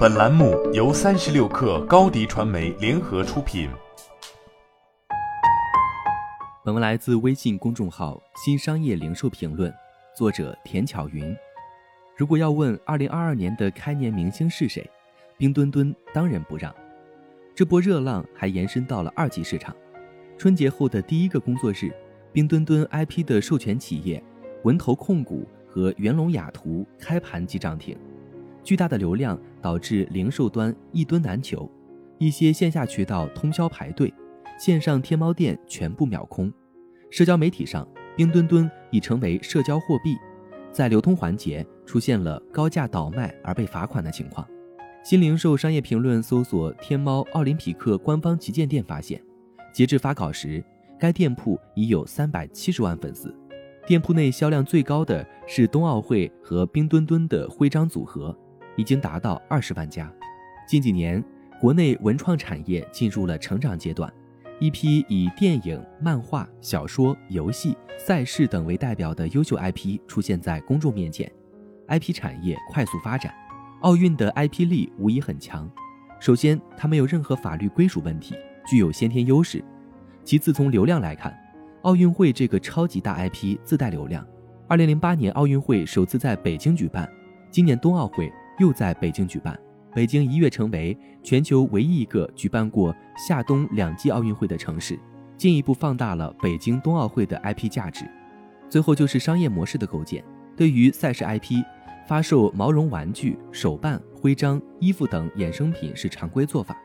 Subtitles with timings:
[0.00, 3.68] 本栏目由三十六氪高低传媒联合出品。
[6.64, 9.70] 本文来自微信公众号“新商业零售评论”，
[10.16, 11.36] 作者田巧云。
[12.16, 14.90] 如果要问二零二二年的开年明星是谁，
[15.36, 16.74] 冰墩墩当仁不让。
[17.54, 19.76] 这波热浪还延伸到了二级市场。
[20.38, 21.92] 春节后的第一个工作日，
[22.32, 24.24] 冰墩墩 IP 的授权企业
[24.62, 27.94] 文投控股和元龙雅图开盘即涨停。
[28.62, 31.70] 巨大的流量导致零售端一吨难求，
[32.18, 34.12] 一些线下渠道通宵排队，
[34.58, 36.52] 线上天猫店全部秒空。
[37.10, 40.16] 社交媒体上，冰墩墩已成为社交货币，
[40.70, 44.46] 在流通环节出现了高价倒卖而被罚款的情况。
[45.02, 49.20] 新零售商业评论搜索天猫奥林匹克官方旗舰店发现，
[49.72, 50.62] 截至发稿时，
[50.98, 53.34] 该店铺已有三百七十万粉丝。
[53.86, 58.36] 店铺内销量最高的是冬奥会和冰墩墩的徽章组合。
[58.76, 60.12] 已经达到二十万家。
[60.66, 61.22] 近几年，
[61.60, 64.12] 国内文创产业进入了成长阶段，
[64.58, 71.30] 一批以电影、漫画、小说、游戏、赛事等为代表的优秀 IP 出现在公众面前
[71.88, 73.34] ，IP 产业快速发展。
[73.80, 75.70] 奥运的 IP 力无疑很强。
[76.20, 78.34] 首先，它没有任何法律归属问题，
[78.66, 79.64] 具有先天优势。
[80.22, 81.34] 其次，从流量来看，
[81.82, 84.24] 奥运会这个超级大 IP 自带流量。
[84.68, 87.10] 二零零八年奥运会首次在北京举办，
[87.50, 88.30] 今年冬奥会。
[88.60, 89.58] 又在北京举办，
[89.94, 95.00] 北京一跃成为全球唯一一个举办过夏冬两季奥运会的城市，
[95.38, 98.04] 进一步放大了北京冬奥会的 IP 价值。
[98.68, 100.22] 最后就是商业模式的构建，
[100.54, 101.64] 对于赛事 IP，
[102.06, 106.76] 发售毛绒玩具、手办、徽章、衣服等衍生品是常规做法。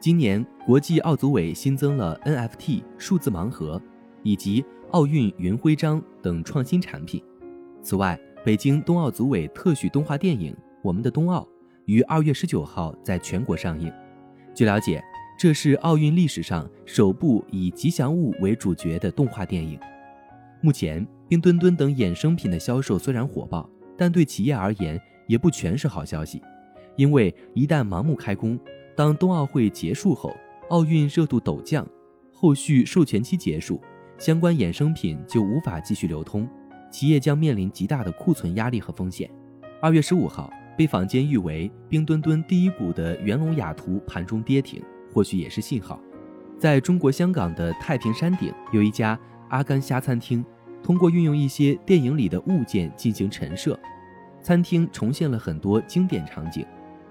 [0.00, 3.80] 今年国际奥组委新增了 NFT 数字盲盒
[4.24, 7.22] 以及奥运云徽章等创新产品。
[7.80, 10.52] 此外，北京冬奥组委特许动画电影。
[10.82, 11.46] 我们的冬奥
[11.86, 13.92] 于二月十九号在全国上映。
[14.52, 15.02] 据了解，
[15.38, 19.78] 这是奥运历史上首部以吉祥物为主角的动画电影。
[20.60, 26.42] 目前，冰墩墩等衍生品的销售虽然火爆，但对企业而言也不全是好消息。
[26.96, 28.58] 因为一旦盲目开工，
[28.96, 30.36] 当冬奥会结束后，
[30.68, 31.86] 奥运热度陡降，
[32.32, 33.80] 后续授权期结束，
[34.18, 36.48] 相关衍生品就无法继续流通，
[36.90, 39.30] 企业将面临极大的库存压力和风险。
[39.80, 40.52] 二月十五号。
[40.76, 46.00] 被坊间誉为冰墩墩第一股的元龙雅图盘中跌停，或许也是信号。
[46.58, 49.18] 在中国香港的太平山顶有一家
[49.48, 50.44] 阿甘虾餐厅，
[50.82, 53.78] 通过运用一些电影里的物件进行陈设，
[54.40, 56.64] 餐厅重现了很多经典场景。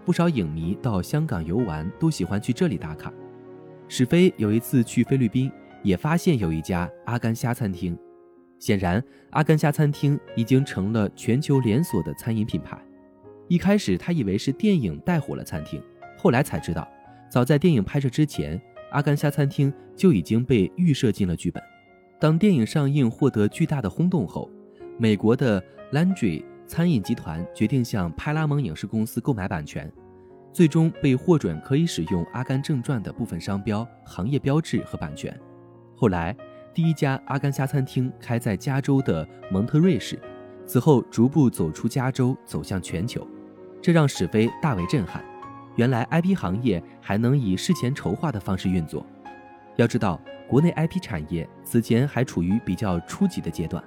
[0.03, 3.13] 不少影迷到香港游玩都喜欢去这里打卡。
[3.87, 5.51] 史飞有一次去菲律宾，
[5.83, 7.97] 也发现有一家阿甘虾餐厅。
[8.57, 12.79] 显然，阿甘虾餐厅已经成了全球连锁的餐饮品牌。
[13.51, 15.83] 一开始他以为是电影带火了餐厅，
[16.17, 16.87] 后来才知道，
[17.29, 18.57] 早在电影拍摄之前，
[18.91, 21.61] 阿甘虾餐厅就已经被预设进了剧本。
[22.17, 24.49] 当电影上映获得巨大的轰动后，
[24.97, 29.91] 美国的 Landry 餐饮集团决定向派拉蒙影视公司购买版权，
[30.53, 35.37] 最终被获准可以使用《阿甘正传》的部分商标、行业标志和版权。
[35.93, 36.33] 后来，
[36.73, 40.17] 第一家阿甘虾餐厅开在加州的蒙特瑞市，
[40.65, 43.27] 此后逐步走出加州，走向全球。
[43.81, 45.23] 这让史飞大为震撼，
[45.75, 49.03] 原来 IP 行业还能以事前筹划的方式运作。
[49.77, 53.83] 要知道，国内 IP 产业此前还处于比较初级的阶段，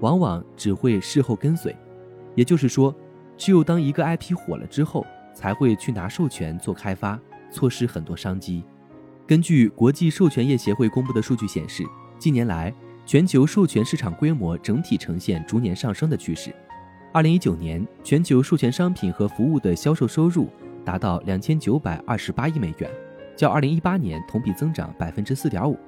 [0.00, 1.74] 往往只会事后跟随。
[2.36, 2.94] 也就是说，
[3.36, 5.04] 只有当一个 IP 火了之后，
[5.34, 7.18] 才会去拿授权做开发，
[7.50, 8.62] 错失很多商机。
[9.26, 11.84] 根据国际授权业协会公布的数据显示，
[12.16, 12.72] 近年来
[13.04, 16.54] 全球授权市场规模整体呈现逐年上升的趋势。
[17.12, 20.48] 二零一九年，全球授权商品和服务的销售收入
[20.84, 22.90] 达到两千九百二十八亿美元，
[23.34, 25.78] 较二零一八年同比增长百分之四点五。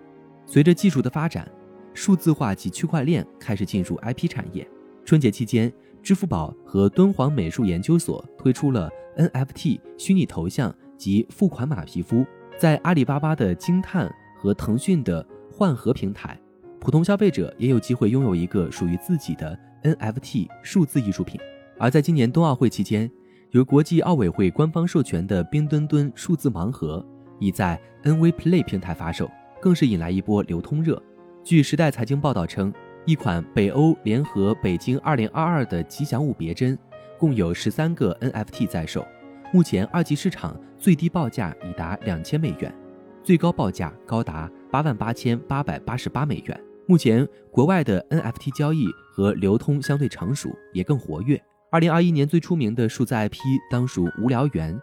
[0.47, 1.47] 随着技术的发展，
[1.93, 4.67] 数字化及区块链开始进入 IP 产业。
[5.05, 5.71] 春节期间，
[6.03, 12.25] 支付宝和敦煌美术研究所推出了 NFT 虚拟头像及付款码皮肤，
[12.57, 16.41] 在阿里巴巴的惊叹和腾讯的幻盒平台，
[16.81, 19.59] 普通消费者也有机会拥有一个属于自己的。
[19.83, 21.41] NFT 数字艺术品，
[21.79, 23.11] 而在今年冬奥会期间，
[23.51, 27.05] 由国际奥委会官方授权的冰墩墩数字盲盒
[27.39, 29.31] 已在 NV Play 平台发售，
[29.61, 31.03] 更是引来一波流通热。
[31.43, 32.73] 据时代财经报道称，
[33.05, 36.79] 一款北欧联合北京2022的吉祥物别针，
[37.19, 39.07] 共有十三个 NFT 在售，
[39.53, 42.75] 目前二级市场最低报价已达两千美元，
[43.23, 46.61] 最高报价高达八万八千八百八十八美元。
[46.89, 51.39] 目前，国外的 NFT 交易和流通相对成熟，也更活跃。
[51.71, 53.39] 二零二一年最出名的数字 IP
[53.71, 54.81] 当属无聊猿，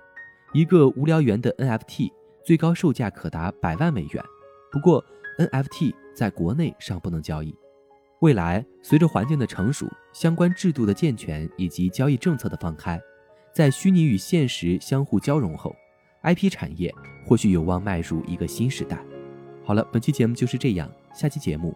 [0.54, 2.12] 一个无聊猿的 NFT
[2.46, 4.24] 最高售价可达百万美元。
[4.72, 5.04] 不过
[5.40, 7.56] ，NFT 在国内尚不能交易。
[8.20, 13.02] 未来，随着环境的成熟、相关制度的健全以及交易政策的放开，
[13.52, 15.76] 在虚拟与现实相互交融后
[16.22, 16.94] ，IP 产业
[17.26, 19.04] 或许有望迈入一个新时代。
[19.64, 21.76] 好了，本期节目就是这样，下期节目